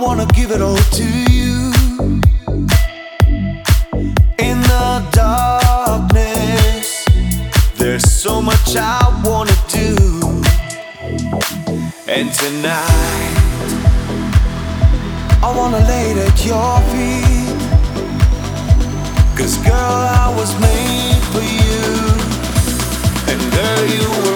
wanna 0.00 0.24
give 0.32 0.50
it 0.50 0.62
all 0.62 0.76
to 0.76 1.04
you. 1.30 1.72
In 4.38 4.60
the 4.72 5.06
darkness, 5.12 7.04
there's 7.76 8.10
so 8.10 8.40
much 8.40 8.76
I 8.76 8.98
wanna 9.22 9.56
do. 9.68 9.94
And 12.08 12.32
tonight, 12.32 13.36
I 15.42 15.52
wanna 15.54 15.80
lay 15.86 16.12
at 16.28 16.46
your 16.46 16.80
feet. 16.90 17.58
Cause 19.36 19.58
girl, 19.58 20.00
I 20.24 20.32
was 20.34 20.50
made 20.60 21.22
for 21.32 21.44
you. 21.60 21.80
And 23.30 23.40
there 23.52 23.86
you 23.96 24.29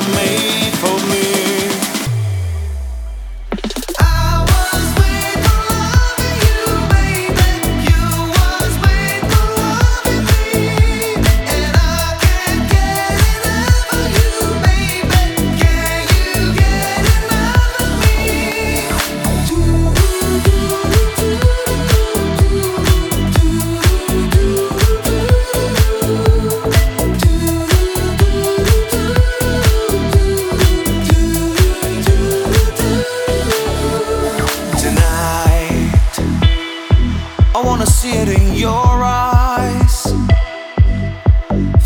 it 38.15 38.29
in 38.29 38.55
your 38.55 39.03
eyes. 39.03 40.05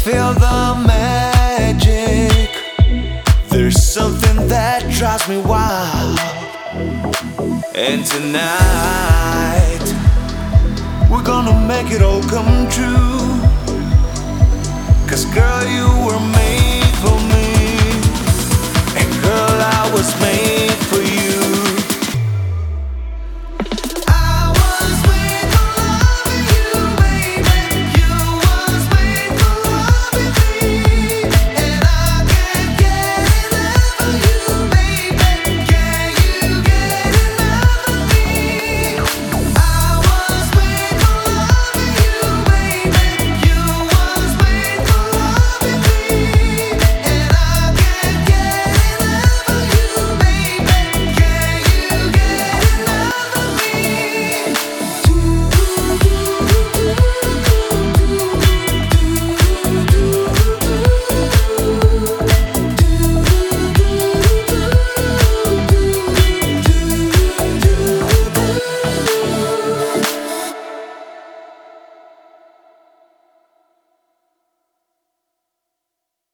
Feel 0.04 0.32
the 0.34 0.84
magic. 0.86 2.50
There's 3.48 3.82
something 3.82 4.48
that 4.48 4.80
drives 4.90 5.28
me 5.28 5.38
wild. 5.38 6.18
And 7.74 8.04
tonight, 8.04 9.86
we're 11.10 11.24
gonna 11.32 11.58
make 11.66 11.90
it 11.90 12.02
all 12.02 12.22
come 12.34 12.68
true. 12.68 13.18
Cause 15.08 15.24
girl, 15.34 15.64
you 15.76 15.88
were 16.06 16.22
made 16.38 16.92
for 17.02 17.18
me. 17.32 17.37